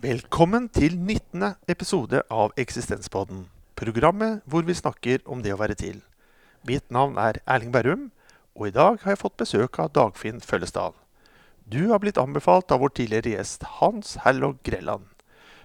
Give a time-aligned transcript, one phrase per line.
[0.00, 1.42] Velkommen til 19.
[1.68, 3.42] episode av Eksistenspodden.
[3.76, 5.98] Programmet hvor vi snakker om det å være til.
[6.64, 8.06] Mitt navn er Erling Berrum,
[8.56, 10.96] og i dag har jeg fått besøk av Dagfinn Føllesdal.
[11.68, 15.04] Du har blitt anbefalt av vår tidligere gjest Hans Herlog Grelland.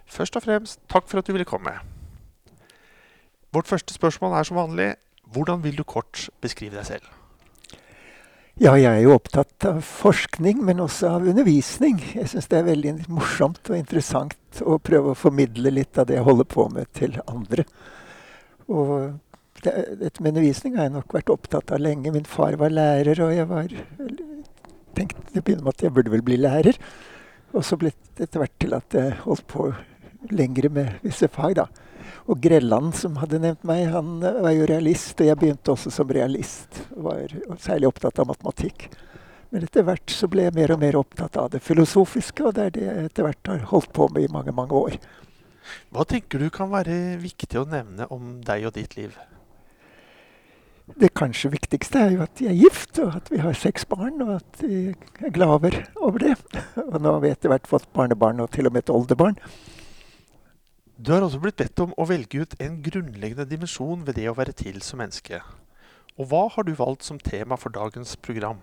[0.04, 1.78] Først og fremst, takk for at du ville komme.
[3.56, 4.94] Vårt første spørsmål er som vanlig
[5.32, 7.15] hvordan vil du kort beskrive deg selv?
[8.56, 11.98] Ja, jeg er jo opptatt av forskning, men også av undervisning.
[12.16, 16.16] Jeg syns det er veldig morsomt og interessant å prøve å formidle litt av det
[16.16, 17.66] jeg holder på med, til andre.
[18.72, 18.94] Og
[19.60, 22.14] det, dette med undervisning har jeg nok vært opptatt av lenge.
[22.16, 23.76] Min far var lærer, og jeg var
[24.96, 26.80] tenkte til å med at jeg burde vel bli lærer.
[27.52, 29.68] Og så ble det etter hvert til at jeg holdt på
[30.32, 31.68] lengre med visse fag, da.
[32.26, 36.14] Og Grelland, som hadde nevnt meg, han var jo realist, og jeg begynte også som
[36.14, 36.82] realist.
[36.96, 38.88] Var særlig opptatt av matematikk.
[39.54, 42.66] Men etter hvert så ble jeg mer og mer opptatt av det filosofiske, og det
[42.66, 44.98] er det jeg etter hvert har holdt på med i mange, mange år.
[45.94, 49.16] Hva tenker du kan være viktig å nevne om deg og ditt liv?
[50.86, 54.20] Det kanskje viktigste er jo at de er gift, og at vi har seks barn,
[54.22, 54.82] og at de
[55.24, 56.36] er glad over, over det.
[56.92, 59.40] Og nå har vi etter hvert fått barnebarn, og til og med et oldebarn.
[60.98, 64.36] Du har også blitt bedt om å velge ut en grunnleggende dimensjon ved det å
[64.38, 65.42] være til som menneske.
[66.16, 68.62] Og hva har du valgt som tema for dagens program?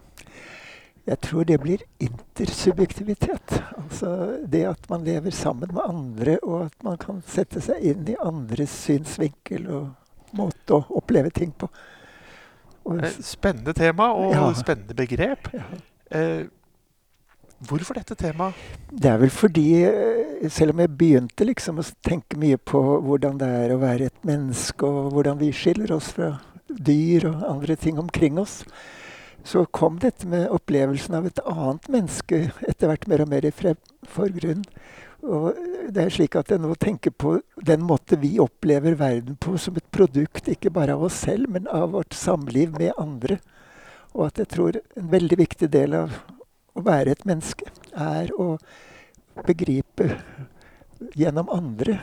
[1.05, 3.57] Jeg tror det blir intersubjektivitet.
[3.77, 8.09] Altså det at man lever sammen med andre, og at man kan sette seg inn
[8.09, 11.69] i andres synsvinkel og måte å oppleve ting på.
[12.89, 14.49] Og, spennende tema og ja.
[14.57, 15.53] spennende begrep.
[15.53, 15.69] Ja.
[16.17, 16.47] Eh,
[17.63, 18.57] Hvorfor dette temaet?
[18.91, 23.39] Det er vel fordi, eh, selv om jeg begynte liksom å tenke mye på hvordan
[23.39, 27.77] det er å være et menneske, og hvordan vi skiller oss fra dyr og andre
[27.77, 28.65] ting omkring oss,
[29.45, 33.53] så kom dette med opplevelsen av et annet menneske etter hvert mer og mer i
[33.53, 34.67] forgrunnen.
[35.23, 35.55] Og
[35.95, 39.77] det er slik at jeg nå tenker på den måte vi opplever verden på som
[39.79, 43.39] et produkt ikke bare av oss selv, men av vårt samliv med andre.
[44.19, 46.19] Og at jeg tror en veldig viktig del av
[46.75, 48.57] å være et menneske er å
[49.47, 50.09] begripe
[51.19, 51.99] gjennom andre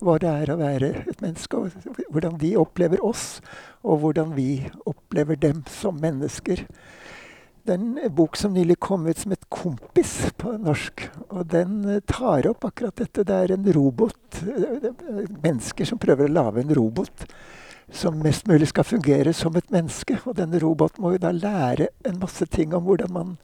[0.00, 3.40] hva det er å være et menneske, og hvordan de opplever oss,
[3.84, 6.64] og hvordan vi opplever dem som mennesker.
[7.60, 11.04] Det er en bok som nylig kom ut som et kompis på norsk.
[11.28, 13.26] Og den tar opp akkurat dette.
[13.28, 14.40] Det er en robot.
[15.44, 17.26] Mennesker som prøver å lage en robot
[17.92, 20.16] som mest mulig skal fungere som et menneske.
[20.24, 23.36] Og denne roboten må jo da lære en masse ting om hvordan man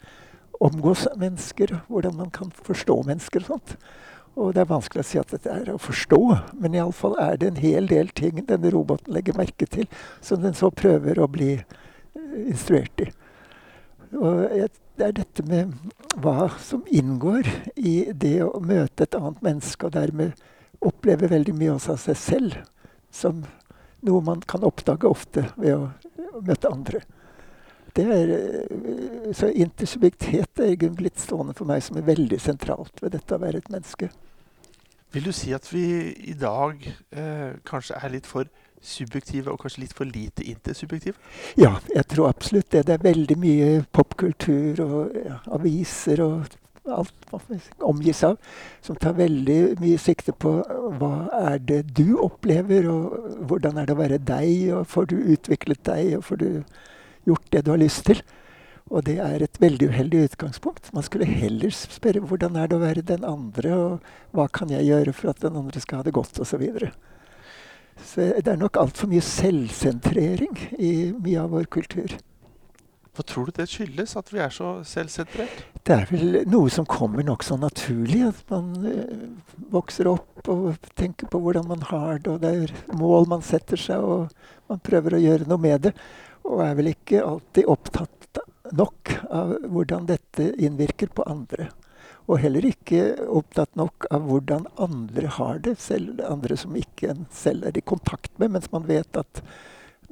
[0.61, 3.77] omgås mennesker, hvordan man kan forstå mennesker og sånt.
[4.37, 6.21] Og det er vanskelig å si at dette er å forstå,
[6.61, 9.89] men iallfall er det en hel del ting denne roboten legger merke til,
[10.21, 13.09] som den så prøver å bli uh, instruert i.
[14.17, 14.45] Og
[14.97, 15.73] det er dette med
[16.21, 20.37] hva som inngår i det å møte et annet menneske, og dermed
[20.85, 22.61] oppleve veldig mye av seg selv,
[23.09, 23.47] som
[24.05, 27.01] noe man kan oppdage ofte ved å møte andre
[28.05, 33.35] er, eh, så intersubjektivitet er blitt stående for meg som er veldig sentralt ved dette
[33.35, 34.11] å være et menneske.
[35.15, 35.87] Vil du si at vi
[36.29, 38.51] i dag eh, kanskje er litt for
[38.83, 41.17] subjektive og kanskje litt for lite intersubjektive?
[41.57, 42.87] Ja, jeg tror absolutt det.
[42.87, 48.37] Det er veldig mye popkultur og ja, aviser og alt man omgis av,
[48.85, 50.53] som tar veldig mye sikte på
[51.01, 55.17] hva er det du opplever, og hvordan er det å være deg, og får du
[55.35, 56.51] utviklet deg, og får du
[57.27, 58.23] gjort det du har lyst til.
[58.87, 60.93] Og det er et veldig uheldig utgangspunkt.
[60.95, 64.87] Man skulle heller spørre hvordan er det å være den andre, og hva kan jeg
[64.87, 66.53] gjøre for at den andre skal ha det godt, osv.
[66.53, 66.93] Så, videre.
[67.99, 72.15] så det er nok altfor mye selvsentrering i mye av vår kultur.
[73.17, 75.63] Hva tror du det skyldes, at vi er så selvsentrert?
[75.89, 78.27] Det er vel noe som kommer nokså naturlig.
[78.29, 82.75] At man uh, vokser opp og tenker på hvordan man har det, og det er
[83.01, 85.95] mål man setter seg, og man prøver å gjøre noe med det.
[86.47, 88.41] Og er vel ikke alltid opptatt
[88.77, 91.71] nok av hvordan dette innvirker på andre.
[92.27, 97.27] Og heller ikke opptatt nok av hvordan andre har det, selv andre som ikke en
[97.35, 99.43] selv er i kontakt med, mens man vet at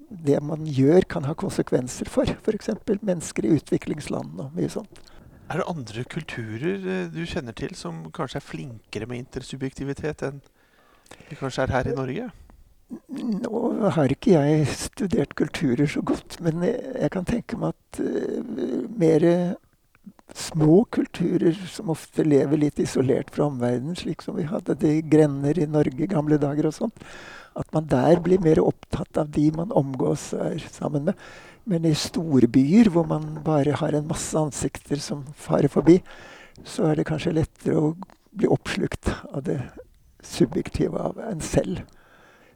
[0.08, 2.70] det man gjør, kan ha konsekvenser for f.eks.
[3.00, 5.02] mennesker i utviklingsland og mye sånt.
[5.50, 10.40] Er det andre kulturer eh, du kjenner til som kanskje er flinkere med intersubjektivitet enn
[11.28, 12.30] vi kanskje er her i Norge?
[13.14, 18.84] Nå har ikke jeg studert kulturer så godt, men jeg kan tenke meg at uh,
[19.00, 19.24] mer
[20.34, 25.06] små kulturer som ofte lever litt isolert fra omverdenen, slik som vi hadde det i
[25.06, 26.94] grender i Norge i gamle dager og sånn,
[27.54, 31.26] at man der blir mer opptatt av de man omgås og er sammen med.
[31.70, 36.00] Men i store byer, hvor man bare har en masse ansikter som farer forbi,
[36.66, 37.94] så er det kanskje lettere å
[38.34, 39.60] bli oppslukt av det
[40.24, 41.84] subjektive av en selv.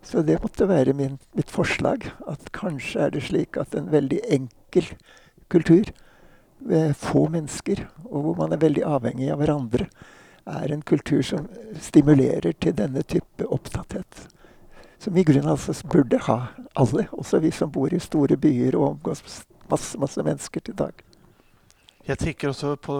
[0.02, 2.10] Så det måtte være min, mitt forslag.
[2.30, 4.92] At kanskje er det slik at en veldig enkel
[5.52, 5.90] kultur
[6.58, 9.88] med få mennesker, og hvor man er veldig avhengig av hverandre,
[10.48, 11.46] er en kultur som
[11.82, 14.24] stimulerer til denne type opptatthet.
[14.98, 16.38] Som i grunnen altså burde ha
[16.74, 19.22] alle, også vi som bor i store byer og omgås
[19.70, 21.04] masse, masse mennesker til dag.
[22.08, 22.94] Jeg tenker også på,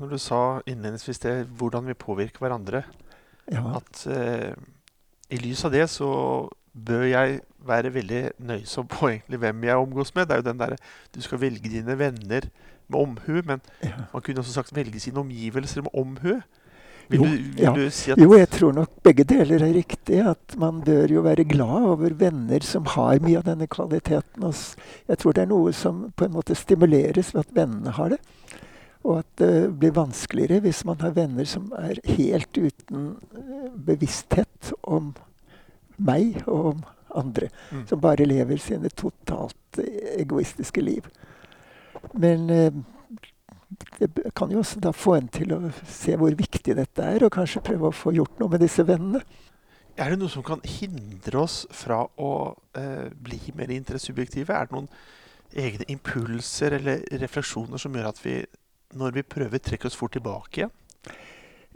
[0.00, 2.82] når du sa innledningsvis det, hvordan vi påvirker hverandre.
[3.52, 3.76] Ja.
[3.76, 4.56] At eh,
[5.30, 6.10] i lys av det så
[6.74, 10.26] bør jeg være veldig nøysom på egentlig hvem jeg omgås med.
[10.26, 10.80] Det er jo den derre
[11.14, 12.48] Du skal velge dine venner
[12.88, 14.08] med omhu, men ja.
[14.12, 16.40] man kunne også sagt velge sine omgivelser med omhu.
[17.08, 17.72] Vil, Jo, du, vil ja.
[17.76, 20.20] du si at Jo, jeg tror nok begge deler er riktig.
[20.24, 24.44] At man bør jo være glad over venner som har mye av denne kvaliteten.
[24.44, 24.54] Og
[25.08, 28.20] jeg tror det er noe som på en måte stimuleres ved at vennene har det.
[29.04, 34.72] Og at det blir vanskeligere hvis man har venner som er helt uten eh, bevissthet
[34.82, 35.12] om
[35.96, 36.82] meg og om
[37.14, 37.50] andre.
[37.70, 37.84] Mm.
[37.90, 41.06] Som bare lever sine totalt eh, egoistiske liv.
[42.12, 42.72] Men eh,
[43.98, 47.34] det kan jo også da få en til å se hvor viktig dette er, og
[47.34, 49.22] kanskje prøve å få gjort noe med disse vennene.
[49.94, 52.32] Er det noe som kan hindre oss fra å
[52.78, 54.54] eh, bli mer interessubjektive?
[54.54, 54.90] Er det noen
[55.54, 58.40] egne impulser eller refleksjoner som gjør at vi,
[58.98, 60.74] når vi prøver, trekke oss fort tilbake igjen?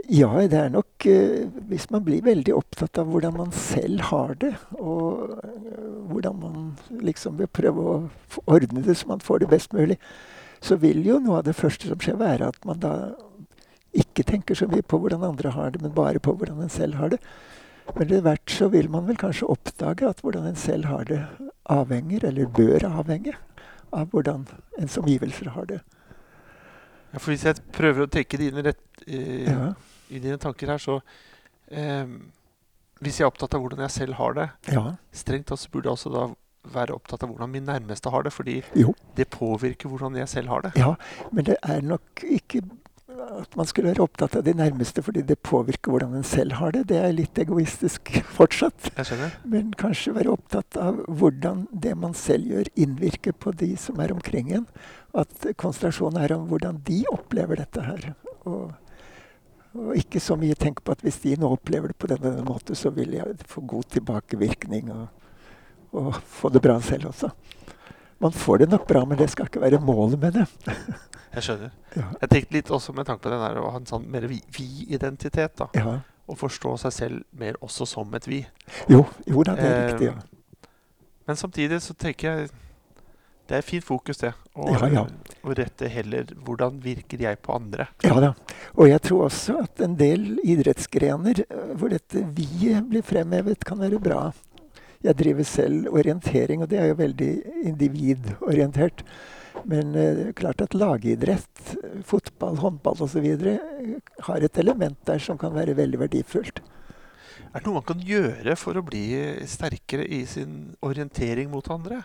[0.06, 4.37] Ja, det er nok eh, Hvis man blir veldig opptatt av hvordan man selv har
[4.38, 7.97] det, og eh, hvordan man liksom vil prøve å
[8.47, 9.99] ordne det så man får det best mulig,
[10.62, 12.94] så vil jo noe av det første som skjer, være at man da
[13.99, 16.99] ikke tenker så mye på hvordan andre har det, men bare på hvordan en selv
[17.00, 17.21] har det.
[17.94, 21.23] Men etter hvert så vil man vel kanskje oppdage at hvordan en selv har det,
[21.69, 23.35] avhenger, eller bør avhenge,
[23.93, 24.47] av hvordan
[24.79, 25.81] ens omgivelser har det.
[27.12, 29.72] Ja, for hvis jeg prøver å tenke dine rett, eh, Ja,
[30.08, 31.00] i dine tanker her, så
[31.70, 32.08] eh,
[33.00, 34.84] Hvis jeg er opptatt av hvordan jeg selv har det, ja,
[35.14, 36.28] strengt tatt så burde jeg også da
[36.69, 38.93] være opptatt av hvordan min nærmeste har det, fordi jo.
[39.16, 40.72] det påvirker hvordan jeg selv har det.
[40.76, 40.96] Ja,
[41.32, 42.64] men det er nok ikke
[43.19, 46.75] at man skulle være opptatt av de nærmeste fordi det påvirker hvordan en selv har
[46.75, 46.84] det.
[46.90, 48.90] Det er litt egoistisk fortsatt.
[48.96, 49.34] Jeg skjønner.
[49.49, 54.14] Men kanskje være opptatt av hvordan det man selv gjør, innvirker på de som er
[54.14, 54.69] omkring en.
[55.19, 58.09] At konsentrasjonen er om hvordan de opplever dette her.
[58.47, 58.73] Og,
[59.75, 62.47] og ikke så mye tenk på at hvis de nå opplever det på denne, denne
[62.47, 65.09] måten, så vil jeg få god tilbakevirkning og,
[65.99, 67.32] og få det bra selv også.
[68.23, 70.47] Man får det nok bra, men det skal ikke være målet med det.
[71.35, 71.75] Jeg skjønner.
[71.94, 72.06] Ja.
[72.23, 74.41] Jeg tenkte litt også med tanke på den der å ha en sånn mer vi-
[74.56, 75.53] vi-identitet.
[75.61, 75.67] da.
[75.76, 75.93] Ja.
[76.29, 78.38] Å forstå seg selv mer også som et vi.
[78.91, 80.09] Jo, jo da, det er Eh, riktig.
[80.09, 80.71] Ja.
[81.29, 82.50] Men samtidig så tenker jeg
[83.49, 84.35] det er fint fokus, det.
[84.59, 85.05] Å Ja, ja.
[85.56, 87.87] rette heller hvordan virker jeg på andre.
[88.05, 88.35] ja da.
[88.77, 93.81] Og jeg tror også at en del idrettsgrener eh, hvor dette vi-et blir fremhevet, kan
[93.81, 94.33] være bra.
[95.03, 97.31] Jeg driver selv orientering, og det er jo veldig
[97.71, 99.05] individorientert.
[99.65, 103.31] Men eh, klart at lagidrett, eh, fotball, håndball osv.
[104.29, 106.61] har et element der som kan være veldig verdifullt.
[107.49, 109.07] Er det noe man kan gjøre for å bli
[109.49, 112.02] sterkere i sin orientering mot andre?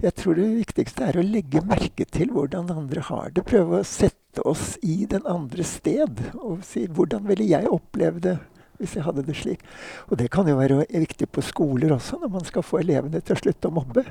[0.00, 3.44] Jeg tror det viktigste er å legge merke til hvordan andre har det.
[3.48, 6.22] Prøve å sette oss i den andres sted.
[6.40, 8.38] Og si hvordan ville jeg oppleve det
[8.80, 9.64] hvis jeg hadde det slik.
[10.08, 13.36] Og det kan jo være viktig på skoler også, når man skal få elevene til
[13.36, 14.06] å slutte å mobbe.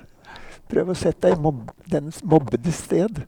[0.69, 3.23] Prøv å sette deg i mob den mobbede sted.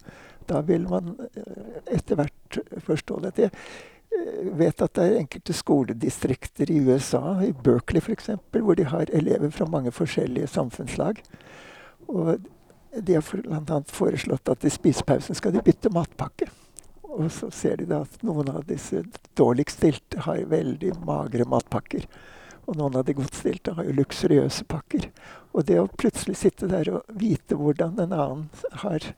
[0.50, 3.50] Da vil man eh, etter hvert forstå dette.
[4.12, 8.86] Jeg eh, vet at det er enkelte skoledistrikter i USA, i Berkeley f.eks., hvor de
[8.92, 11.24] har elever fra mange forskjellige samfunnslag.
[12.12, 12.50] Og
[12.92, 13.82] de har bl.a.
[13.88, 16.50] foreslått at i spisepausen skal de bytte matpakke.
[17.12, 19.04] Og så ser de da at noen av disse
[19.40, 22.06] dårligst stilte har veldig magre matpakker.
[22.70, 25.10] Og noen av de godtstilte har jo luksuriøse pakker.
[25.52, 28.48] Og det å plutselig sitte der og vite hvordan en annen
[28.84, 29.12] har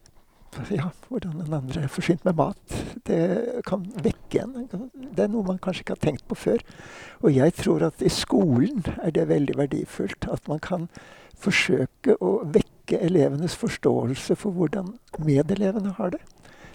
[0.69, 2.75] ja, hvordan den andre er forsynt med mat,
[3.09, 4.67] det kan vekke en.
[4.93, 6.62] Det er noe man kanskje ikke har tenkt på før.
[7.25, 10.29] Og jeg tror at i skolen er det veldig verdifullt.
[10.29, 10.85] At man kan
[11.41, 16.19] forsøke å vekke elevenes forståelse for hvordan medelevene har det.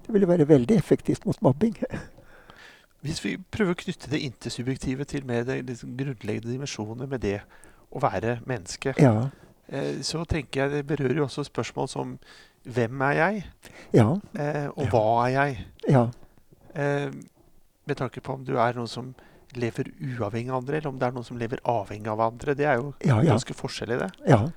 [0.07, 1.77] Det ville være veldig effektivt mot mobbing.
[3.05, 7.41] Hvis vi prøver å knytte det intersubjektive til mer liksom grunnleggende dimensjoner med det
[7.95, 9.31] å være menneske, Ja.
[9.69, 12.19] eh, så tenker jeg det berører jo også spørsmål som
[12.67, 13.45] hvem er jeg,
[13.95, 14.17] Ja.
[14.35, 15.67] eh, og hva er jeg?
[15.89, 16.09] Ja.
[16.75, 17.11] Eh,
[17.87, 19.15] med tanke på om du er noen som
[19.55, 19.85] lever
[20.19, 22.55] uavhengig av andre, eller om det er noen som lever avhengig av andre.
[22.55, 24.11] Det er jo ganske forskjell i det.
[24.29, 24.49] Ja.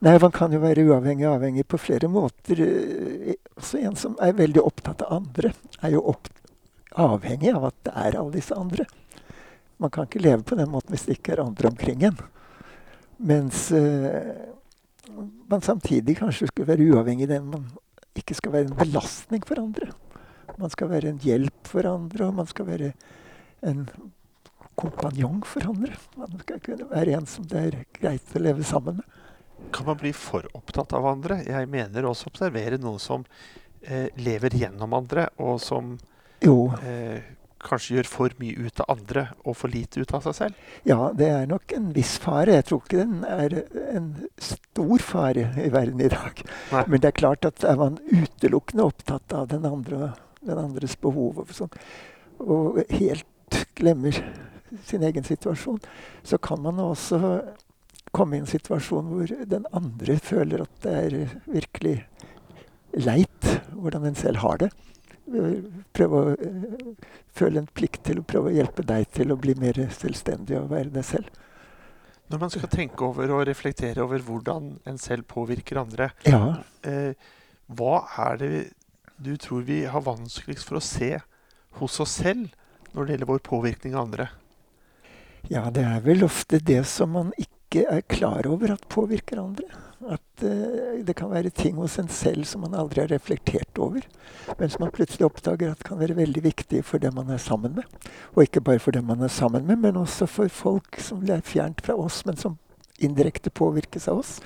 [0.00, 2.62] Nei, man kan jo være uavhengig og avhengig på flere måter.
[2.64, 5.52] Eh, Også en som er veldig opptatt av andre,
[5.84, 6.14] er jo
[6.96, 8.86] avhengig av at det er alle disse andre.
[9.80, 12.16] Man kan ikke leve på den måten hvis det ikke er andre omkring en.
[13.20, 14.48] Mens uh,
[15.52, 17.68] man samtidig kanskje skulle være uavhengig av den man
[18.16, 19.92] ikke skal være en belastning for andre.
[20.56, 22.92] Man skal være en hjelp for andre, og man skal være
[23.68, 23.84] en
[24.80, 25.96] kompanjong for andre.
[26.16, 29.19] Man skal kunne være en som det er greit å leve sammen med.
[29.72, 31.40] Kan man bli for opptatt av andre?
[31.46, 33.26] Jeg mener også observere noen som
[33.82, 35.92] eh, lever gjennom andre, og som
[36.42, 37.20] eh,
[37.60, 40.68] kanskje gjør for mye ut av andre og for lite ut av seg selv?
[40.88, 42.56] Ja, det er nok en viss fare.
[42.58, 43.56] Jeg tror ikke den er
[43.92, 44.10] en
[44.40, 46.44] stor fare i verden i dag.
[46.72, 46.84] Nei.
[46.86, 51.42] Men det er klart at er man utelukkende opptatt av den, andre, den andres behov
[51.44, 51.74] og, sånn,
[52.40, 53.26] og helt
[53.76, 54.16] glemmer
[54.86, 55.80] sin egen situasjon,
[56.22, 57.18] så kan man også
[58.14, 61.96] komme i en situasjon hvor den andre føler at det er virkelig
[62.98, 64.70] leit hvordan en selv har det
[65.94, 69.54] prøve å uh, føle en plikt til å prøve å hjelpe deg til å bli
[69.58, 71.30] mer selvstendig og være deg selv.
[72.30, 76.60] Når man skal tenke over og reflektere over hvordan en selv påvirker andre, ja.
[76.86, 77.14] eh,
[77.66, 78.50] hva er det
[79.20, 81.16] du tror vi har vanskeligst for å se
[81.80, 82.46] hos oss selv
[82.94, 84.28] når det gjelder vår påvirkning av andre?
[85.50, 89.66] Ja, det er vel ofte det som man ikke er klar over at påvirker andre.
[90.10, 94.00] At uh, det kan være ting hos en selv som man aldri har reflektert over,
[94.58, 97.76] men som man plutselig oppdager at kan være veldig viktig for dem man er sammen
[97.76, 97.84] med.
[98.34, 101.44] Og ikke bare for dem man er sammen med, men også for folk som er
[101.44, 102.56] fjernt fra oss, men som
[103.00, 104.38] indirekte påvirkes av oss.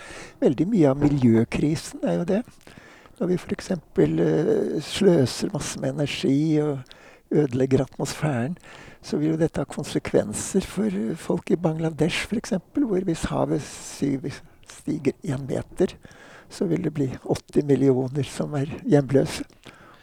[0.43, 2.43] Veldig mye av miljøkrisen er jo det.
[3.21, 3.71] Når vi f.eks.
[3.71, 6.83] Uh, eh, sløser masse med energi og
[7.35, 8.59] ødelegger atmosfæren,
[9.05, 15.13] så vil jo dette ha konsekvenser for folk i Bangladesh f.eks., hvor hvis havet stiger
[15.21, 15.93] én meter,
[16.49, 19.45] så vil det bli 80 millioner som er hjemløse.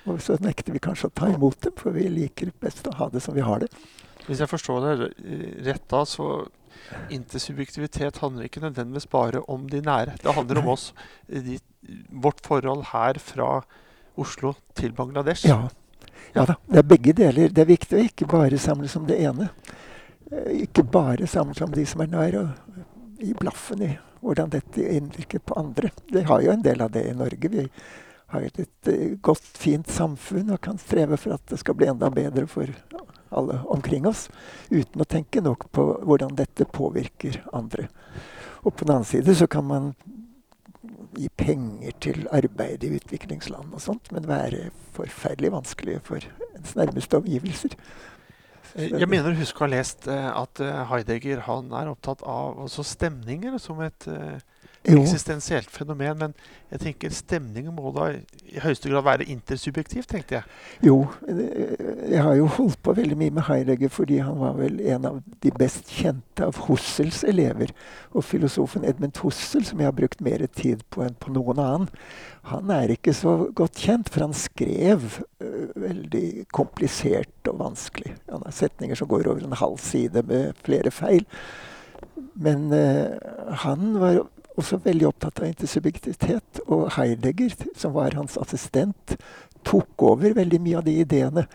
[0.09, 3.09] Og så nekter vi kanskje å ta imot dem, for vi liker best å ha
[3.13, 3.69] det som vi har det.
[4.27, 5.09] Hvis jeg forstår det
[5.65, 6.45] rett da, så
[7.13, 10.17] intersubjektivitet handler ikke nødvendigvis bare om de nære.
[10.21, 10.91] Det handler om oss,
[11.29, 11.59] de,
[12.09, 13.61] vårt forhold her fra
[14.19, 15.47] Oslo til Bangladesh.
[15.47, 15.69] Ja.
[16.33, 17.49] Ja da, det er begge deler.
[17.51, 19.49] Det er viktig å ikke bare samles om det ene.
[20.31, 24.85] Eh, ikke bare samles om de som er nær, og gi blaffen i hvordan dette
[24.95, 25.91] innvirker på andre.
[26.11, 27.49] Vi har jo en del av det i Norge.
[27.49, 27.67] Vi
[28.31, 31.89] har et, et eh, godt, fint samfunn og kan streve for at det skal bli
[31.91, 32.69] enda bedre for
[33.31, 34.25] alle omkring oss,
[34.69, 37.87] uten å tenke nok på hvordan dette påvirker andre.
[38.61, 39.93] Og på den annen side så kan man
[41.17, 46.23] gi penger til arbeid i utviklingsland og sånt, men være forferdelig vanskelig for
[46.55, 47.75] ens nærmeste omgivelser.
[48.75, 52.23] Eh, jeg mener å huske å ha lest eh, at eh, Heidegger han er opptatt
[52.23, 54.39] av stemninger som et jo.
[54.87, 56.17] Eksistensielt fenomen.
[56.17, 56.33] Men
[56.71, 60.55] jeg tenker stemningen må da i høyeste grad være intersubjektiv, tenkte jeg.
[60.87, 60.97] Jo,
[61.27, 65.21] jeg har jo holdt på veldig mye med Heidegger fordi han var vel en av
[65.43, 67.73] de best kjente av Hussels elever.
[68.15, 71.89] Og filosofen Edmund Hussel, som jeg har brukt mer tid på enn på noen annen,
[72.49, 78.15] han er ikke så godt kjent, for han skrev uh, veldig komplisert og vanskelig.
[78.31, 81.27] Han har setninger som går over en halv side med flere feil.
[82.33, 83.13] Men uh,
[83.61, 84.23] han var
[84.59, 86.61] også veldig opptatt av intersubjektivitet.
[86.67, 89.15] Og Heidegger, som var hans assistent,
[89.67, 91.45] tok over veldig mye av de ideene.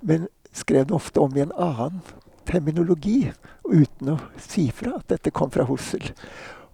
[0.00, 2.02] Men skrev det ofte om i en annen
[2.48, 3.30] terminologi,
[3.68, 6.12] uten å si fra at dette kom fra Hussel.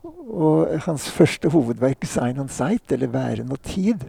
[0.03, 4.09] Og hans første hovedverk, 'Sign on Sight', eller 'Væren og tid',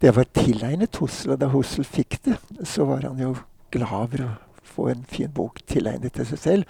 [0.00, 1.32] det var tilegnet Hussel.
[1.32, 3.36] Og da Hussel fikk det, så var han jo
[3.70, 4.28] glad for å
[4.62, 6.64] få en fin bok tilegnet til seg selv.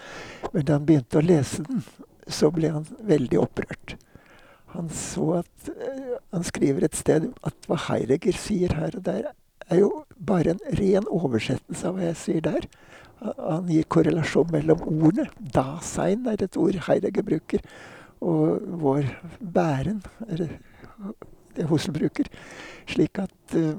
[0.53, 1.83] Men da han begynte å lese den,
[2.29, 3.97] så ble han veldig opprørt.
[4.75, 9.31] Han så at uh, Han skriver et sted at hva Heidegger sier her og der,
[9.69, 12.67] er jo bare en ren oversettelse av hva jeg sier der.
[13.21, 15.27] Han gir korrelasjon mellom ordene.
[15.55, 17.65] Dasein er et ord Heidegger bruker.
[18.25, 19.09] Og vår
[19.41, 20.45] bæren er
[21.57, 22.31] det Hussel bruker.
[22.89, 23.75] Slik at uh,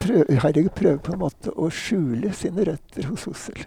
[0.00, 3.64] prøver, Heidegger prøver på en måte å skjule sine røtter hos Hussel.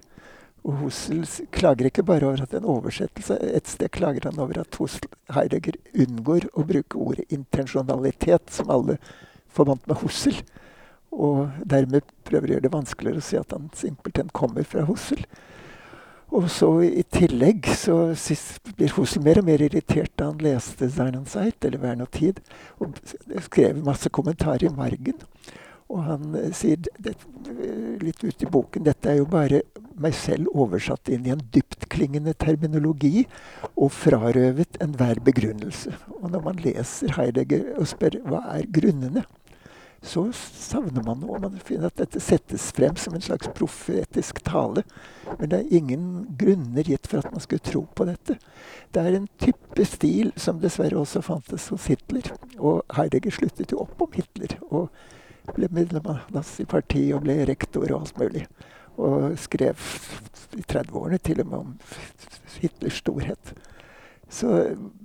[0.66, 1.22] Og Hosel
[1.54, 5.06] klager ikke bare over at en oversettelse Et sted klager han over at Hosel
[5.36, 8.98] Heidegger unngår å bruke ordet intensjonalitet, som alle
[9.54, 10.40] forbandt med Hosel.
[11.14, 15.22] Og dermed prøver å gjøre det vanskeligere å si at han simpelthen kommer fra Hosel.
[16.34, 18.00] Og så i tillegg så
[18.76, 22.42] blir Hosel mer og mer irritert da han leste Zeit, eller Vern og tid,
[22.82, 22.98] og
[23.46, 25.22] skrev masse kommentarer i margen.
[25.94, 27.16] Og han eh, sier det,
[28.02, 29.62] litt ut i boken dette er jo bare
[30.02, 33.24] meg selv oversatt inn i en dyptklingende terminologi
[33.76, 35.94] og frarøvet enhver begrunnelse.
[36.20, 39.24] Og når man leser Heidegger og spør hva er grunnene,
[40.06, 41.40] så savner man noe.
[41.42, 44.84] Man finner at dette settes frem som en slags profetisk tale.
[45.40, 46.06] Men det er ingen
[46.38, 48.38] grunner gitt for at man skulle tro på dette.
[48.94, 52.30] Det er en type stil som dessverre også fantes hos Hitler.
[52.60, 54.60] Og Heidegger sluttet jo opp om Hitler.
[54.70, 54.92] Og
[55.54, 58.46] ble medlem av nazipartiet og ble rektor og alt mulig.
[58.96, 59.80] Og skrev
[60.56, 61.74] i 30-årene til og med om
[62.62, 63.56] Hitlers storhet.
[64.32, 64.52] Så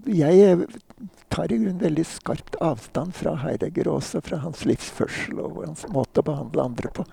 [0.08, 0.66] jeg
[1.30, 5.84] tar i grunnen veldig skarpt avstand fra Heidegger og også fra hans livsførsel og hans
[5.92, 7.06] måte å behandle andre på.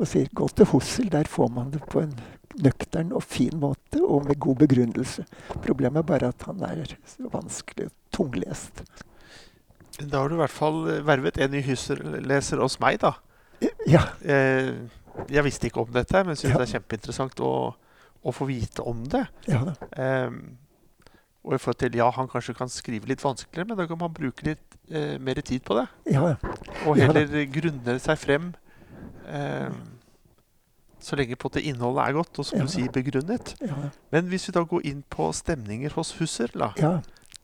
[0.00, 2.14] Og sier gå til Hussel, der får man det på en
[2.62, 5.24] nøktern og fin måte og med god begrunnelse.
[5.64, 6.96] Problemet er bare at han er
[7.32, 8.82] vanskelig og tunglest.
[10.00, 13.12] Da har du i hvert fall vervet en ny Husserl-leser hos meg, da.
[13.86, 14.00] Ja.
[14.24, 14.72] Eh,
[15.30, 16.58] jeg visste ikke om dette, men syns Ja.
[16.62, 17.50] det er kjempeinteressant å,
[18.24, 19.26] å få vite om det.
[19.46, 19.74] ja da.
[20.00, 20.56] Ehm,
[21.44, 24.12] og i forhold til, ja, han kanskje kan skrive litt vanskeligere, men da kan man
[24.14, 25.86] bruke litt eh, mer tid på det.
[26.14, 26.36] Ja, Ja
[26.86, 28.52] Og heller grunne seg frem
[29.26, 29.70] eh,
[31.02, 33.56] så lenge på at det innholdet er godt, og som Ja du sier, begrunnet.
[33.60, 33.74] ja.
[34.14, 36.70] Men hvis vi da går inn på stemninger hos Husserl, da.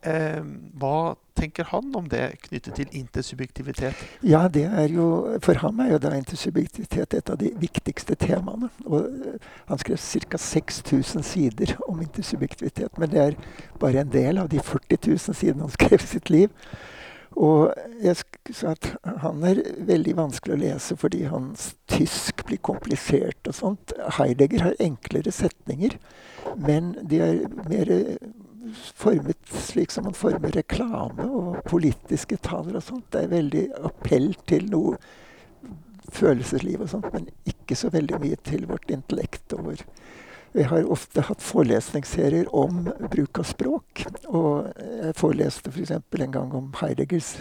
[0.03, 4.01] Ehm, hva tenker han om det knyttet til intersubjektivitet?
[4.27, 8.71] Ja, det er jo For ham er jo da intersubjektivitet et av de viktigste temaene.
[8.87, 10.39] Og eh, han skrev ca.
[10.39, 12.99] 6000 sider om intersubjektivitet.
[12.99, 13.41] Men det er
[13.81, 16.51] bare en del av de 40 000 sidene han skrev i sitt liv.
[17.39, 17.71] Og
[18.03, 18.17] jeg
[18.57, 18.89] sa at
[19.23, 23.95] han er veldig vanskelig å lese fordi hans tysk blir komplisert og sånt.
[24.19, 25.95] Heidegger har enklere setninger,
[26.57, 27.93] men de er mer
[28.75, 33.09] formet slik som man former reklame og politiske taler og sånt.
[33.13, 34.97] Det er veldig appell til noe
[36.13, 39.53] følelsesliv og sånt, men ikke så veldig mye til vårt intellekt.
[39.53, 39.77] og
[40.53, 44.05] vi har ofte hatt forelesningsserier om bruk av språk.
[44.27, 45.93] Og jeg foreleste f.eks.
[46.09, 47.35] For en gang om Heideggers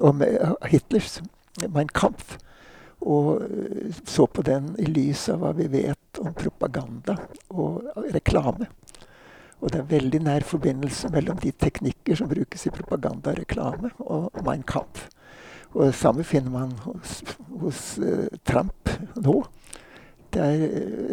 [0.00, 1.20] om eh, Hitlers
[1.68, 2.38] Mein Kampf.
[3.00, 7.16] Og eh, så på den i lys av hva vi vet om propaganda
[7.54, 8.68] og reklame.
[9.64, 13.90] Og det er veldig nær forbindelse mellom de teknikker som brukes i propaganda og reklame,
[14.04, 15.06] og Mein Kampf.
[15.72, 17.22] Og det samme finner man hos,
[17.62, 19.40] hos uh, Trump nå.
[20.34, 20.62] Det er,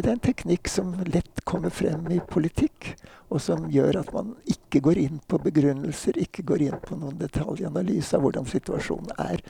[0.02, 2.92] det er en teknikk som lett kommer frem i politikk,
[3.32, 7.20] og som gjør at man ikke går inn på begrunnelser, ikke går inn på noen
[7.22, 9.44] detaljanalyse av hvordan situasjonen er,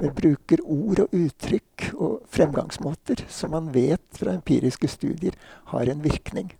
[0.00, 5.36] men bruker ord og uttrykk og fremgangsmåter som man vet fra empiriske studier
[5.74, 6.54] har en virkning.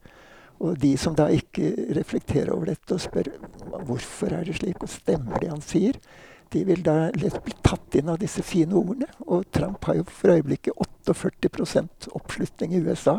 [0.65, 3.29] Og de som da ikke reflekterer over dette og spør
[3.87, 5.99] hvorfor er det slik, og stemmer det han sier,
[6.55, 9.09] de vil da lett bli tatt inn av disse fine ordene.
[9.27, 13.19] Og Trump har jo for øyeblikket 48% oppslutning i USA.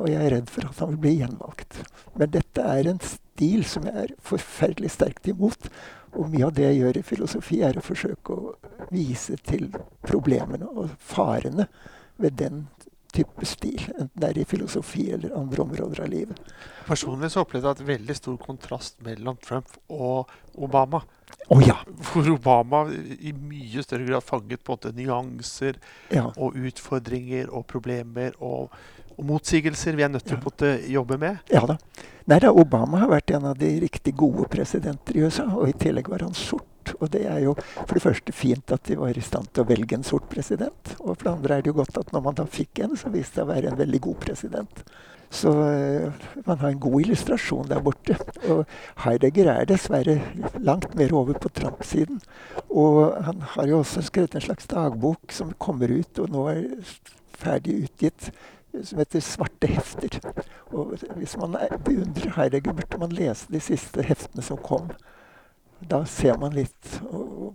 [0.00, 1.82] Og jeg er redd for at han vil bli gjenvalgt.
[2.16, 5.68] Men dette er en stil som jeg er forferdelig sterkt imot.
[6.12, 8.54] Og mye av det jeg gjør i filosofi, er å forsøke å
[8.92, 9.68] vise til
[10.06, 11.66] problemene og farene
[12.20, 12.66] ved den
[13.12, 13.82] type stil.
[13.92, 16.38] Enten det er i filosofi eller andre områder av livet.
[16.86, 21.02] Personlig så opplevde jeg et veldig stor kontrast mellom Trump og Obama.
[21.52, 21.78] Å ja!
[22.10, 25.78] Hvor Obama i mye større grad fanget på en måte nyanser
[26.12, 26.26] ja.
[26.36, 28.72] og utfordringer og problemer og,
[29.16, 30.40] og motsigelser vi er nødt til Ja.
[30.40, 31.40] å måtte jobbe med.
[31.52, 31.78] Ja da.
[32.30, 35.74] Nei da, Obama har vært en av de riktig gode presidenter i USA, og i
[35.74, 36.68] tillegg var han sort.
[37.00, 39.68] Og det er jo for det første fint at de var i stand til å
[39.68, 40.96] velge en sort president.
[41.00, 43.12] Og for det andre er det jo godt at når man da fikk en, så
[43.14, 44.84] viste det å være en veldig god president.
[45.32, 46.12] Så øh,
[46.46, 48.18] man har en god illustrasjon der borte.
[48.52, 48.66] Og
[49.04, 50.18] Heidegger er dessverre
[50.60, 52.20] langt mer over på Trump-siden.
[52.68, 56.66] Og han har jo også skrevet en slags dagbok som kommer ut, og nå er
[57.40, 58.28] ferdig utgitt,
[58.82, 60.20] som heter 'Svarte hefter'.
[60.72, 64.90] Og hvis man er- beundrer Heidegger, burde man lese de siste heftene som kom.
[65.88, 67.54] Da ser man litt og,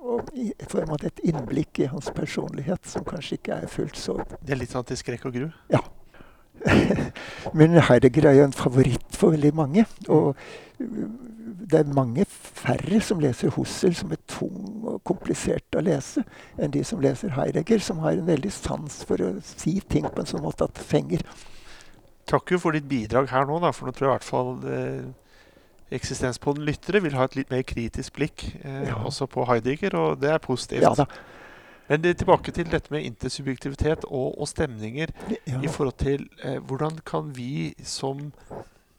[0.00, 4.18] og i- får man et innblikk i hans personlighet som kanskje ikke er fullt så
[4.42, 5.46] Det er litt sånn til skrekk og gru.
[5.72, 5.80] Ja.
[7.58, 9.84] Men Heidegger er jo en favoritt for veldig mange.
[10.08, 10.36] Og
[10.78, 16.24] det er mange færre som leser Hussel, som er tung og komplisert å lese,
[16.58, 20.22] enn de som leser Heidegger, som har en veldig sans for å si ting på
[20.24, 21.24] en sånn måte at det fenger.
[22.30, 24.54] Takk jo for ditt bidrag her nå, da, for nå tror jeg i hvert fall
[25.90, 28.94] eh, Eksistenspodden lyttere vil ha et litt mer kritisk blikk eh, Ja.
[29.04, 30.82] også på Heidegger, og det er positivt.
[30.82, 31.06] Ja.
[31.88, 35.08] Men det, tilbake til dette med intersubjektivitet og, og stemninger
[35.46, 35.60] Ja.
[35.62, 38.32] i forhold til eh, hvordan kan vi som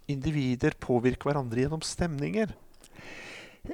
[0.08, 2.54] individer påvirke hverandre gjennom stemninger?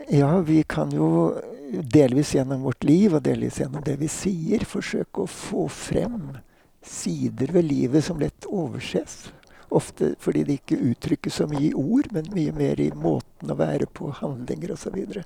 [0.09, 1.35] Ja, vi kan jo
[1.71, 6.37] delvis gjennom vårt liv og delvis gjennom det vi sier, forsøke å få frem
[6.81, 9.31] sider ved livet som lett overses.
[9.71, 13.57] Ofte fordi de ikke uttrykkes så mye i ord, men mye mer i måten å
[13.59, 14.97] være på, handlinger osv.
[15.13, 15.23] Så,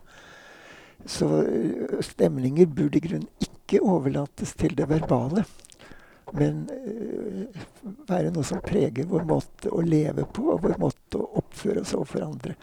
[1.17, 5.45] så øh, stemninger burde i grunnen ikke overlates til det verbale,
[6.35, 7.63] men uh,
[8.09, 11.93] være noe som preger vår måte å leve på, og vår måte å oppføre oss
[11.97, 12.55] overfor andre.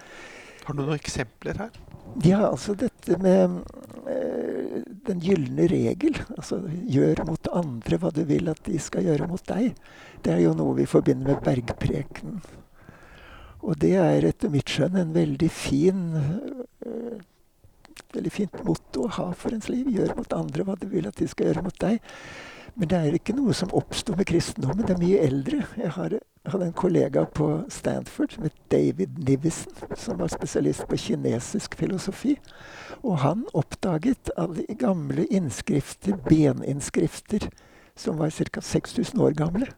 [0.67, 1.79] Har du noen eksempler her?
[2.27, 3.63] Ja, altså dette med
[5.09, 6.17] den gylne regel.
[6.37, 9.73] Altså gjør mot andre hva du vil at de skal gjøre mot deg.
[10.23, 12.41] Det er jo noe vi forbinder med bergprekenen.
[13.63, 17.21] Og det er etter mitt skjønn en veldig fin uh,
[18.13, 19.89] veldig fint motto å ha for ens liv.
[19.93, 22.03] Gjør mot andre hva du vil at de skal gjøre mot deg.
[22.75, 24.87] Men det er ikke noe som oppsto med kristendommen.
[24.87, 25.61] Det er mye eldre.
[25.77, 26.17] Jeg har,
[26.49, 32.39] hadde en kollega på Stanford som het David Nivison, som var spesialist på kinesisk filosofi.
[33.03, 37.49] Og han oppdaget alle gamle innskrifter, beninnskrifter,
[37.99, 38.63] som var ca.
[38.63, 39.69] 6000 år gamle.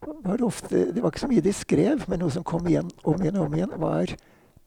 [0.00, 2.90] Var det, ofte, det var ikke så mye de skrev, men noe som kom igjen
[3.02, 4.12] om igjen og om igjen, var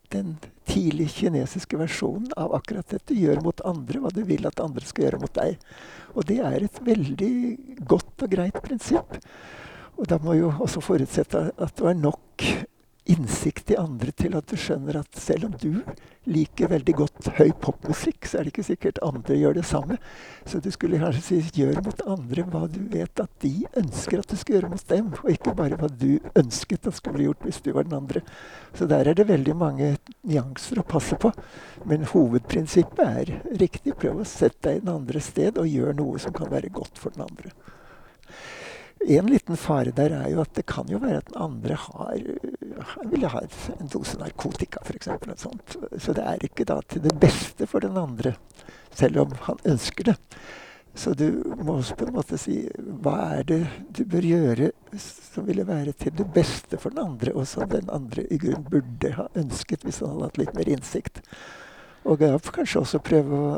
[0.09, 0.33] den
[0.65, 3.13] tidlig kinesiske versjonen av akkurat dette.
[3.13, 5.61] Gjør mot andre hva du vil at andre skal gjøre mot deg.
[6.17, 7.33] Og det er et veldig
[7.89, 9.19] godt og greit prinsipp.
[9.99, 12.49] Og da må jo også forutsette at det var nok
[13.09, 15.81] innsikt i andre til at du skjønner at selv om du
[16.29, 19.97] liker veldig godt høy popmusikk, så er det ikke sikkert andre gjør det samme.
[20.45, 24.29] Så du skulle kanskje si gjør mot andre hva du vet at de ønsker at
[24.29, 27.47] du skal gjøre mot dem, og ikke bare hva du ønsket at skulle bli gjort
[27.47, 28.23] hvis du var den andre.
[28.77, 29.89] Så der er det veldig mange
[30.21, 31.33] nyanser å passe på.
[31.89, 33.97] Men hovedprinsippet er riktig.
[33.99, 37.01] Prøv å sette deg i den andre sted, og gjør noe som kan være godt
[37.01, 37.53] for den andre.
[39.07, 42.17] En liten fare der er jo at det kan jo være at den andre har
[43.11, 43.41] vil ha
[43.75, 45.09] en dose narkotika, f.eks.
[45.97, 48.35] Så det er ikke da til det beste for den andre,
[48.95, 50.17] selv om han ønsker det.
[50.99, 52.57] Så du må også på en måte si
[53.03, 53.59] hva er det
[53.95, 57.89] du bør gjøre som ville være til det beste for den andre, og som den
[57.93, 61.21] andre i grunnen burde ha ønsket hvis han hadde hatt litt mer innsikt.
[62.09, 63.51] Og da kanskje også prøve å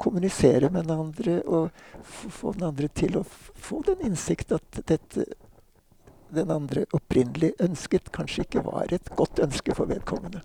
[0.00, 1.70] kommunisere med den andre og
[2.04, 5.26] få den andre til å få den innsikt at dette
[6.34, 10.42] den andre opprinnelig ønsket, kanskje ikke var et godt ønske for vedkommende.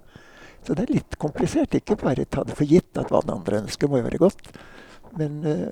[0.62, 1.74] Så det er litt komplisert.
[1.78, 4.52] Ikke bare ta det for gitt at hva den andre ønsker, må være godt.
[5.17, 5.72] Men uh,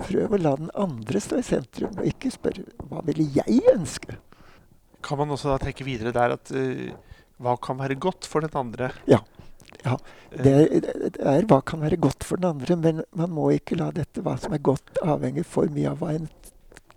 [0.00, 4.16] prøv å la den andre stå i sentrum, og ikke spørre hva ville jeg ønske?
[5.06, 6.88] Kan man også da trekke videre der at uh,
[7.42, 8.90] hva kan være godt for den andre?
[9.10, 9.22] Ja.
[9.84, 9.96] Ja,
[10.32, 13.76] det er, det er, hva kan være godt for den andre, men man må ikke
[13.78, 16.28] la dette hva som er godt, avhenge for mye av hva en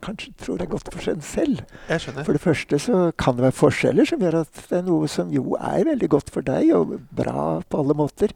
[0.06, 1.62] kanskje tror er godt for seg selv.
[1.90, 2.26] Jeg skjønner.
[2.28, 5.30] For det første så kan det være forskjeller som gjør at det er noe som
[5.34, 8.34] jo er veldig godt for deg, og bra på alle måter,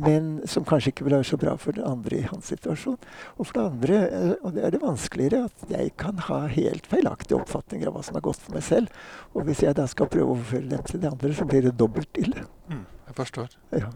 [0.00, 2.96] men som kanskje ikke vil være så bra for den andre i hans situasjon.
[3.36, 6.86] Og for det andre, eh, og det er det vanskeligere, at jeg kan ha helt
[6.88, 8.88] feilaktige oppfatninger av hva som er godt for meg selv.
[9.34, 11.74] Og hvis jeg da skal prøve å overføre dem til de andre, så blir det
[11.76, 12.46] dobbelt ille.
[12.72, 13.58] Mm, jeg forstår.
[13.76, 13.92] Ja.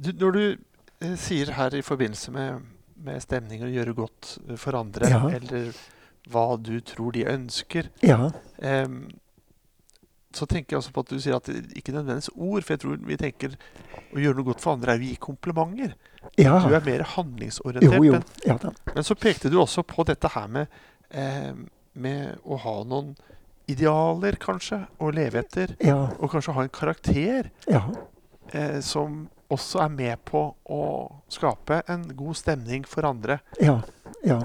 [0.00, 0.42] Du, når du
[1.04, 2.64] eh, sier her i forbindelse med,
[3.04, 5.20] med stemning og gjøre godt for andre, Ja.
[5.36, 5.74] eller
[6.28, 8.30] hva du tror de ønsker, Ja.
[8.62, 9.08] Um,
[10.32, 12.80] så tenker jeg også på at du sier at det ikke nødvendigvis ord, for jeg
[12.84, 13.56] tror vi tenker
[14.14, 15.94] å gjøre noe godt for andre er å gi komplimenter.
[16.38, 16.60] ja.
[16.62, 17.96] Du er mer handlingsorientert.
[17.96, 18.12] Jo, jo.
[18.12, 18.56] Men, Ja
[18.94, 20.68] men så pekte du også på dette her med,
[21.10, 21.50] eh,
[21.94, 23.16] med å ha noen
[23.66, 25.74] idealer, kanskje, å leve etter.
[25.82, 26.10] Ja.
[26.20, 27.82] Og kanskje ha en karakter Ja.
[28.52, 33.40] eh, som også er med på å skape en god stemning for andre.
[33.60, 33.80] Ja.
[34.24, 34.40] ja.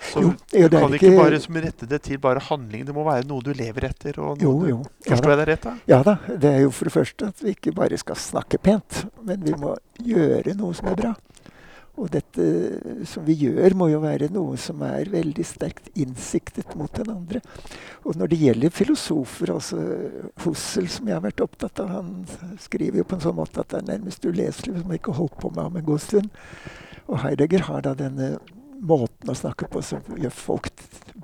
[0.00, 2.84] Så Jo, du kan ikke ikke bare som rette det til bare handling.
[2.88, 4.18] Det må være noe du lever etter.
[4.18, 4.80] Jo, du, jo.
[5.06, 5.36] Ja Forstår da.
[5.36, 5.76] jeg deg rett, da?
[5.92, 6.16] ja da.
[6.28, 9.56] Det er jo for det første at vi ikke bare skal snakke pent, men vi
[9.60, 11.14] må gjøre noe som er bra.
[11.96, 12.46] Og dette
[13.08, 17.40] som vi gjør, må jo være noe som er veldig sterkt innsiktet mot den andre.
[18.04, 19.80] Og når det gjelder filosofer, altså
[20.44, 23.72] Hussel, som jeg har vært opptatt av, han skriver jo på en sånn måte at
[23.72, 26.28] det er nærmest uleselig hvis man ikke holdt på med ham en god stund.
[27.06, 28.34] Og Heidegger har da denne
[28.80, 30.70] måten å snakke på som gjør folk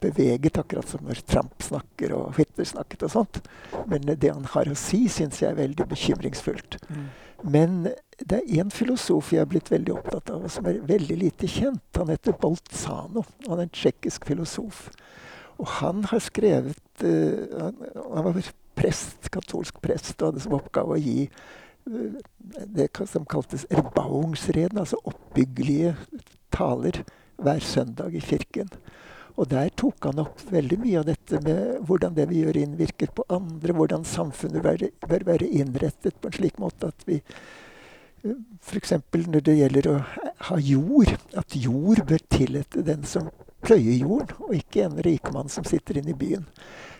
[0.02, 3.40] beveget, akkurat som når Trump snakker og Hitler snakket og sånt.
[3.90, 6.78] Men det han har å si, syns jeg er veldig bekymringsfullt.
[7.42, 7.88] Men
[8.22, 11.50] det er én filosof jeg har blitt veldig opptatt av, og som er veldig lite
[11.50, 11.84] kjent.
[11.98, 13.24] Han heter Bolzano.
[13.48, 14.86] Han er en tsjekkisk filosof.
[15.58, 20.96] Og han har skrevet uh, han, han var prest, katolsk prest, og hadde som oppgave
[20.96, 22.20] å gi uh,
[22.78, 25.96] det som kaltes erbauungsreden, altså oppbyggelige
[26.54, 27.02] taler
[27.40, 28.68] hver søndag i kirken.
[29.40, 33.12] Og der tok han opp veldig mye av dette med hvordan det vi gjør, innvirker
[33.16, 37.22] på andre, hvordan samfunnet bør, bør være innrettet på en slik måte at vi
[38.22, 38.92] F.eks.
[39.10, 39.94] når det gjelder å
[40.46, 43.32] ha jord, at jord bør tillate den som
[43.66, 46.46] pløyer jorden, og ikke en rikmann som sitter inne i byen.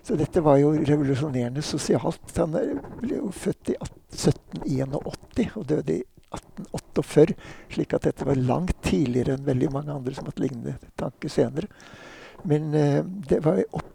[0.03, 2.25] Så dette var jo revolusjonerende sosialt.
[2.39, 2.57] Han
[3.03, 6.83] ble jo født i 1781 og døde i 1880.
[6.93, 7.35] 48,
[7.73, 11.69] slik at dette var langt tidligere enn veldig mange andre som hadde lignende tanker senere.
[12.49, 13.41] Men eh, det,
[13.73, 13.91] opp,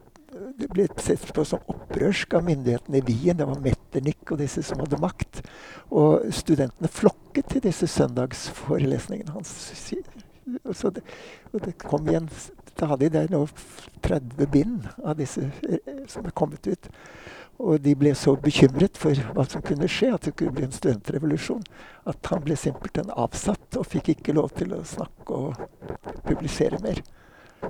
[0.57, 3.37] det ble sett på som opprørsk av myndighetene i Wien.
[3.37, 5.41] Det var Metternich og disse som hadde makt.
[5.89, 9.53] Og studentene flokket til disse søndagsforelesningene hans.
[10.71, 11.03] Så det,
[11.51, 13.11] og det kom igjen stadig.
[13.11, 13.43] Det er nå
[14.05, 16.91] 30 bind av disse eh, som er kommet ut.
[17.57, 20.75] Og de ble så bekymret for hva som kunne skje, at det kunne bli en
[20.75, 21.63] studentrevolusjon,
[22.05, 25.63] at han ble simpelthen avsatt og fikk ikke lov til å snakke og
[26.27, 27.01] publisere mer.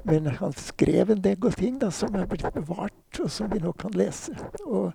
[0.04, 3.72] Men han skrev en del ting da, som er blitt bevart, og som vi nå
[3.80, 4.36] kan lese.
[4.68, 4.92] Og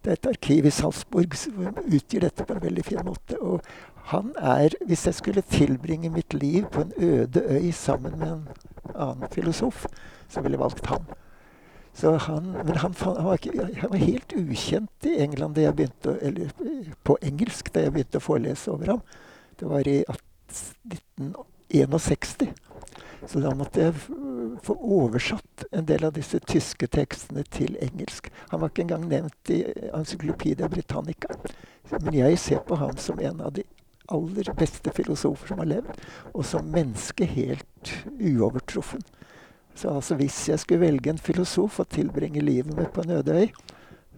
[0.00, 3.36] det er et arkiv i Salzburg som utgir dette på en veldig fin måte.
[3.36, 3.60] Og
[4.10, 8.48] han er Hvis jeg skulle tilbringe mitt liv på en øde øy sammen med en
[8.94, 9.86] annen filosof,
[10.28, 11.04] så ville jeg valgt ham.
[12.02, 16.18] Han, men han, han, var ikke, han, var helt ukjent i England da jeg begynte,
[16.22, 16.48] eller
[17.04, 19.02] på engelsk da jeg begynte å forelese over ham.
[19.60, 22.48] Det var i 1961.
[23.28, 23.94] Så da måtte jeg
[24.64, 28.32] få oversatt en del av disse tyske tekstene til engelsk.
[28.48, 29.60] Han var ikke engang nevnt i
[29.92, 31.28] Encyclopedia Britannica.
[31.98, 33.64] Men jeg ser på ham som en av de
[34.10, 35.90] aller beste filosofer som har levd,
[36.34, 39.02] og som menneske helt uovertruffen.
[39.78, 43.36] Så altså hvis jeg skulle velge en filosof å tilbringe livet med på en øde
[43.44, 43.52] øy,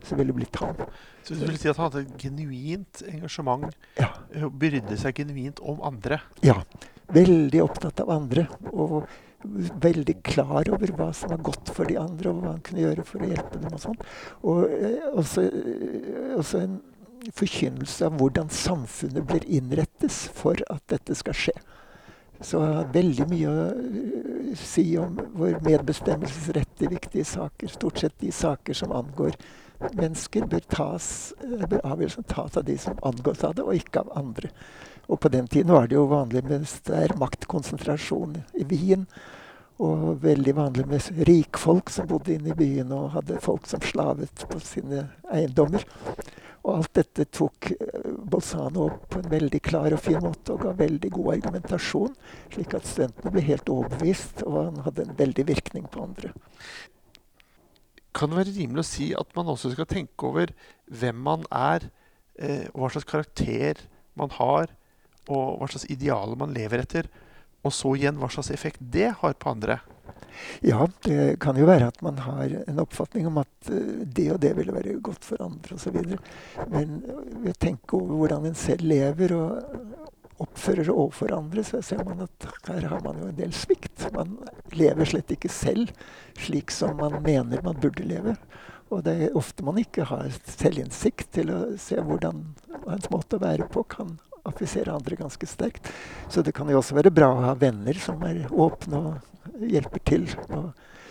[0.02, 0.78] så ville det blitt han.
[1.22, 3.68] Så du vil si at han hadde et genuint engasjement?
[4.00, 4.10] Ja.
[4.50, 6.18] Brydde seg genuint om andre?
[6.42, 6.58] Ja.
[7.12, 8.48] Veldig opptatt av andre.
[8.72, 9.04] Og
[9.82, 13.06] veldig klar over hva som var godt for de andre, og hva han kunne gjøre
[13.06, 13.74] for å hjelpe dem.
[13.74, 14.02] Og sånt.
[14.42, 16.80] Og eh, også, eh, også en
[17.38, 21.54] forkynnelse av hvordan samfunnet blir innrettes for at dette skal skje.
[22.42, 27.70] Så jeg har veldig mye å uh, si om vår medbestemmelsesrett i viktige saker.
[27.72, 29.36] Stort sett de saker som angår
[29.98, 31.06] mennesker, bør, tas,
[31.44, 34.50] uh, bør avgjørelsen tas av de som angås av det, og ikke av andre.
[35.06, 39.06] Og på den tiden var det jo vanlig med sterk maktkonsentrasjon i Wien.
[39.82, 44.44] Og veldig vanlig med rikfolk som bodde inne i byen og hadde folk som slavet
[44.50, 45.82] på sine eiendommer.
[46.62, 50.62] Og alt dette tok eh, Bolzano opp på en veldig klar og fin måte og
[50.66, 52.12] ga veldig god argumentasjon,
[52.54, 56.30] slik at studentene ble helt overbevist, og han hadde en veldig virkning på andre.
[58.12, 60.52] Kan det være rimelig å si at man også skal tenke over
[60.92, 61.88] hvem man er,
[62.72, 63.80] og hva slags karakter
[64.18, 64.70] man har,
[65.30, 67.08] og hva slags idealer man lever etter,
[67.62, 69.78] og så igjen hva slags effekt det har på andre?
[70.66, 74.40] Ja, det kan jo være at man har en oppfatning om at uh, det og
[74.42, 75.98] det ville være godt for andre osv.
[76.72, 77.00] Men
[77.42, 80.02] ved å tenke over hvordan en selv lever og
[80.42, 84.08] oppfører seg overfor andre, så ser man at her har man jo en del svikt.
[84.14, 84.38] Man
[84.74, 85.92] lever slett ikke selv
[86.40, 88.36] slik som man mener man burde leve.
[88.92, 92.42] Og det er ofte man ikke har selvinnsikt til å se hvordan
[92.82, 94.18] ens måte å være på kan
[94.48, 95.88] affisere andre ganske sterkt.
[96.28, 100.04] Så det kan jo også være bra å ha venner som er åpne og hjelper
[100.08, 100.28] til.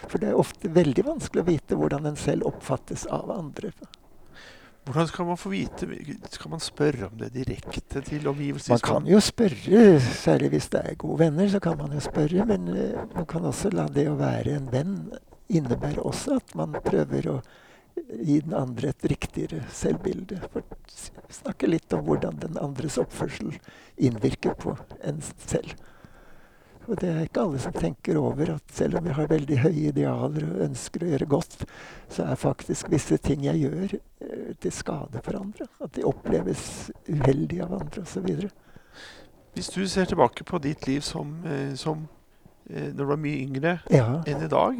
[0.07, 3.71] for det er ofte veldig vanskelig å vite hvordan en selv oppfattes av andre.
[4.83, 5.87] Hvordan skal man få vite
[6.31, 8.73] Skal man spørre om det direkte til omgivelsene?
[8.73, 12.45] Man kan jo spørre, særlig hvis det er gode venner, så kan man jo spørre.
[12.49, 14.95] Men uh, man kan også la det å være en venn
[15.51, 17.37] innebære også at man prøver å
[18.09, 20.39] gi den andre et riktigere selvbilde.
[20.49, 20.65] For
[21.31, 23.53] snakke litt om hvordan den andres oppførsel
[24.01, 25.75] innvirker på en selv.
[26.87, 29.91] Og det er ikke alle som tenker over at selv om jeg har veldig høye
[29.91, 31.57] idealer og ønsker å gjøre godt,
[32.09, 33.93] så er faktisk visse ting jeg gjør,
[34.25, 35.67] eh, til skade for andre.
[35.79, 36.63] At de oppleves
[37.09, 38.49] uheldig av andre osv.
[39.53, 42.07] Hvis du ser tilbake på ditt liv som, eh, som
[42.69, 44.05] når du var mye yngre ja.
[44.29, 44.77] enn i dag.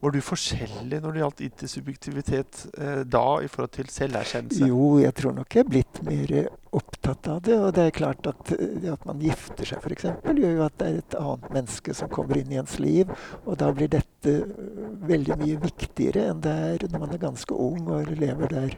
[0.00, 4.68] Var du forskjellig når det gjaldt intersubjektivitet eh, da i forhold til selverkjennelse?
[4.70, 6.34] Jo, jeg tror nok jeg er blitt mer
[6.76, 7.58] opptatt av det.
[7.60, 10.08] Og det er klart at det eh, at man gifter seg f.eks.
[10.30, 13.12] gjør jo at det er et annet menneske som kommer inn i ens liv.
[13.44, 17.56] Og da blir dette eh, veldig mye viktigere enn det er når man er ganske
[17.68, 18.76] ung og lever der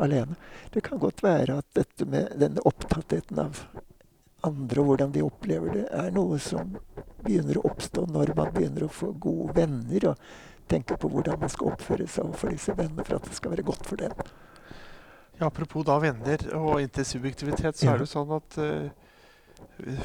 [0.00, 0.36] alene.
[0.74, 3.66] Det kan godt være at dette med denne opptattheten av
[4.44, 6.74] andre og hvordan de opplever det, er noe som
[7.24, 10.26] begynner å oppstå når man begynner å få gode venner og
[10.70, 13.66] tenker på hvordan man skal oppføre seg overfor disse vennene for at det skal være
[13.66, 14.14] godt for dem.
[15.38, 17.94] Ja, apropos da venner og intersubjektivitet, så ja.
[17.94, 18.86] er det sånn at uh,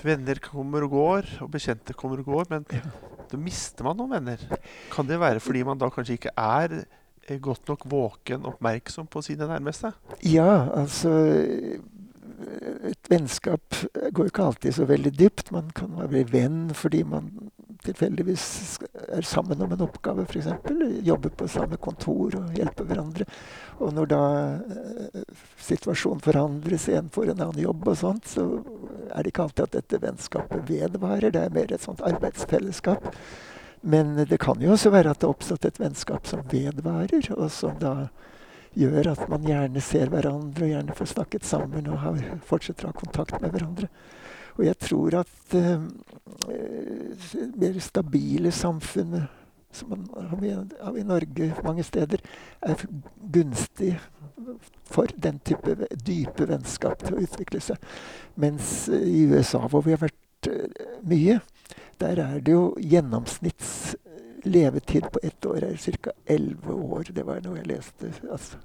[0.03, 2.82] venner kommer og går, og bekjente kommer og går, men ja.
[3.29, 4.47] da mister man noen venner.
[4.93, 9.23] Kan det være fordi man da kanskje ikke er eh, godt nok våken, oppmerksom på
[9.25, 9.93] sine nærmeste?
[10.25, 11.13] Ja, altså
[12.89, 13.75] et vennskap
[14.12, 15.52] går ikke alltid så veldig dypt.
[15.52, 17.32] Man kan bli venn fordi man
[17.84, 18.45] tilfeldigvis
[19.15, 20.47] er sammen om en oppgave, f.eks.
[21.06, 23.28] Jobber på samme kontor og hjelper hverandre.
[23.80, 24.23] Og når da
[24.58, 25.21] eh,
[25.63, 28.47] situasjon forandres, en får en annen jobb og sånt, så
[29.13, 31.32] er det ikke alltid at dette vennskapet vedvarer.
[31.32, 33.08] Det er mer et sånt arbeidsfellesskap.
[33.82, 37.47] Men det kan jo også være at det er oppstått et vennskap som vedvarer, og
[37.54, 38.10] som da
[38.77, 42.93] gjør at man gjerne ser hverandre og gjerne får snakket sammen og har, fortsetter å
[42.93, 43.89] ha kontakt med hverandre.
[44.60, 45.86] Og jeg tror at uh,
[47.60, 49.21] mer stabile samfunn
[49.71, 52.21] som man har i, har i Norge mange steder,
[52.62, 52.86] er
[53.34, 53.93] gunstig
[54.89, 57.77] for den type dype vennskap til å utvikle seg.
[58.39, 60.49] Mens i USA, hvor vi har vært
[61.05, 61.38] mye,
[62.01, 63.95] der er det jo gjennomsnitts
[64.43, 66.12] levetid på ett år er ca.
[66.25, 67.12] elleve år.
[67.13, 68.13] Det var noe jeg leste.
[68.32, 68.58] Altså,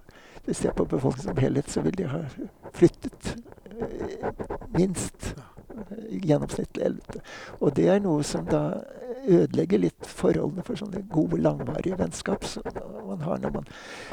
[0.44, 2.22] hvis jeg ser på befolkningen som helhet, så vil de ha
[2.74, 3.36] flyttet
[3.72, 4.30] uh,
[4.76, 5.34] minst
[6.10, 7.22] gjennomsnittlig elleve.
[7.60, 8.64] Og det er noe som da
[9.24, 12.44] ødelegger litt forholdene for sånne gode, langvarige vennskap.
[13.06, 13.66] man har når man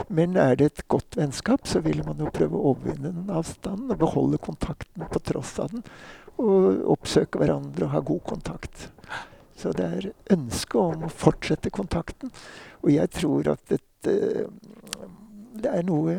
[0.08, 3.92] Men er det et godt vennskap, så vil man jo prøve å overvinne den avstanden
[3.92, 5.84] og beholde kontakten på tross av den.
[6.38, 8.90] Og oppsøke hverandre og ha god kontakt.
[9.62, 12.32] Så det er ønske om å fortsette kontakten.
[12.82, 14.16] Og jeg tror at dette,
[15.62, 16.16] det er noe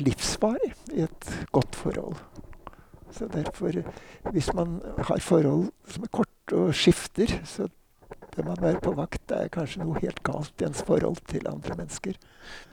[0.00, 2.16] livsvarig i et godt forhold.
[3.16, 3.82] Så derfor,
[4.32, 7.68] hvis man har forhold som er korte og skifter, så
[8.34, 9.22] bør man være på vakt.
[9.28, 12.18] Det er kanskje noe helt galt i ens forhold til andre mennesker.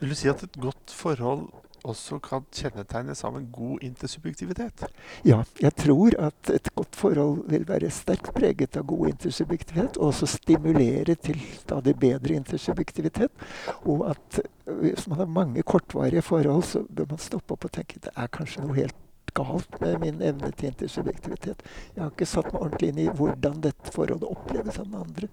[0.00, 1.46] Vil du si at et godt forhold
[1.84, 4.86] også kan kjennetegnes av en god intersubjektivitet?
[5.28, 10.12] Ja, jeg tror at et godt forhold vil være sterkt preget av god intersubjektivitet, og
[10.12, 13.46] også stimulere til stadig bedre intersubjektivitet.
[13.84, 18.00] Og at hvis man har mange kortvarige forhold, så bør man stoppe opp og tenke
[18.04, 19.00] det er kanskje noe helt
[19.34, 21.62] galt med min evne til intersubjektivitet.
[21.94, 25.30] Jeg har ikke satt meg ordentlig inn i hvordan dette forholdet oppleves av den andre.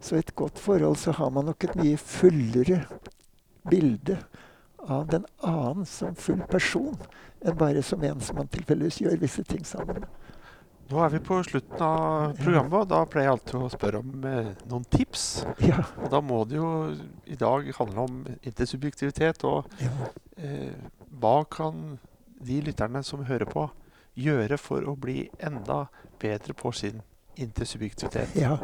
[0.00, 2.82] Så i et godt forhold så har man nok et mye fullere
[3.70, 4.18] bilde
[4.88, 6.96] av den annen som full person,
[7.44, 10.08] enn bare som en som man tilfeldigvis gjør visse ting sammen med.
[10.90, 14.26] Nå er vi på slutten av programmet, og da pleier jeg alltid å spørre om
[14.28, 15.22] eh, noen tips.
[15.64, 15.80] Ja.
[16.02, 16.72] Og da må det jo
[17.24, 19.46] i dag handle om intersubjektivitet.
[19.48, 19.94] Og ja.
[20.36, 20.76] eh,
[21.08, 21.96] hva kan
[22.44, 23.64] de lytterne som hører på,
[24.14, 25.86] gjøre for å bli enda
[26.20, 27.00] bedre på sin
[27.36, 28.36] intersubjektivitet?
[28.38, 28.56] Ja.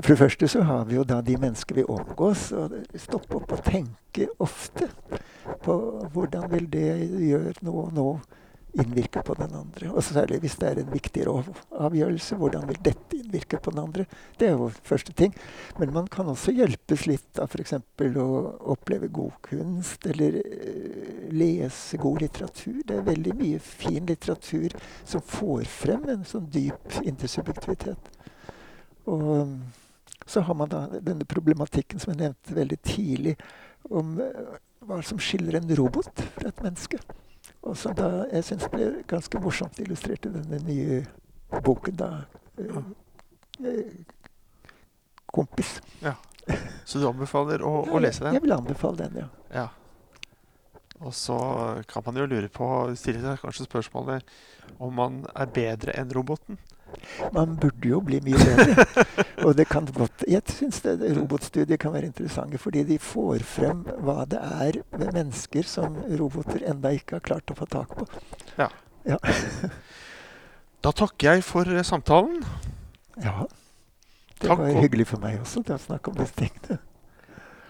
[0.00, 2.52] For det første så har vi jo da de mennesker vi omgås.
[2.52, 4.88] og Stoppe opp og tenke ofte
[5.64, 5.76] på
[6.12, 6.88] hvordan vil det
[7.28, 8.08] gjøre noe nå
[8.74, 9.90] innvirke på den andre.
[9.92, 12.38] Og særlig hvis det er en viktig avgjørelse.
[12.40, 14.06] Hvordan vil dette innvirke på den andre?
[14.38, 15.34] Det er jo første ting.
[15.78, 17.76] Men man kan også hjelpes litt av f.eks.
[17.76, 18.26] å
[18.74, 22.82] oppleve god kunst, eller uh, lese god litteratur.
[22.84, 28.12] Det er veldig mye fin litteratur som får frem en sånn dyp intersubjektivitet.
[29.10, 29.58] Og um,
[30.26, 33.36] så har man da denne problematikken som jeg nevnte veldig tidlig,
[33.92, 36.98] om uh, hva som skiller en robot fra et menneske.
[37.74, 41.00] Og som da jeg syns ble ganske morsomt illustrert i denne nye
[41.64, 42.10] boken da.
[42.54, 43.88] Eh,
[45.34, 45.80] kompis.
[46.04, 46.14] Ja.
[46.86, 48.36] Så du anbefaler å, å lese den?
[48.36, 49.26] Jeg vil anbefale den, ja.
[49.50, 49.66] ja.
[51.02, 51.36] Og så
[51.90, 52.68] kan man jo lure på,
[53.00, 54.30] stille seg kanskje spørsmålet
[54.78, 56.60] om man er bedre enn roboten?
[57.34, 59.04] Man burde jo bli mye bedre.
[59.46, 64.24] og det kan godt, Jeg syns robotstudier kan være interessante, fordi de får frem hva
[64.28, 68.08] det er ved mennesker som roboter enda ikke har klart å få tak på.
[68.58, 68.70] Ja.
[69.08, 69.18] ja.
[70.84, 72.42] da takker jeg for eh, samtalen.
[73.22, 73.44] Ja.
[74.34, 76.80] Det Takk, var hyggelig for meg også til å snakke om disse tingene.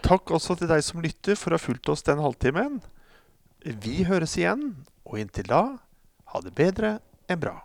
[0.05, 2.81] Takk også til deg som lytter for å ha fulgt oss den halvtimen.
[3.65, 5.61] Vi høres igjen, og inntil da,
[6.33, 6.97] ha det bedre
[7.31, 7.55] enn bra.